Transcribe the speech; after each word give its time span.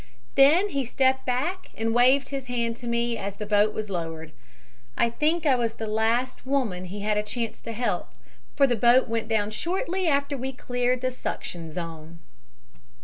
Then 0.33 0.69
he 0.69 0.83
stepped 0.83 1.27
back 1.27 1.69
and 1.75 1.93
waved 1.93 2.29
his 2.29 2.45
hand 2.45 2.75
to 2.77 2.87
me 2.87 3.19
as 3.19 3.35
the 3.35 3.45
boat 3.45 3.71
was 3.71 3.91
lowered. 3.91 4.31
I 4.97 5.11
think 5.11 5.45
I 5.45 5.53
was 5.53 5.75
the 5.75 5.85
last 5.85 6.43
woman 6.43 6.85
he 6.85 7.01
had 7.01 7.19
a 7.19 7.21
chance 7.21 7.61
to 7.61 7.71
help, 7.71 8.09
for 8.55 8.65
the 8.65 8.75
boat 8.75 9.07
went 9.07 9.27
down 9.27 9.51
shortly 9.51 10.07
after 10.07 10.35
we 10.35 10.53
cleared 10.53 11.01
the 11.01 11.11
suction 11.11 11.69
zone." 11.71 12.17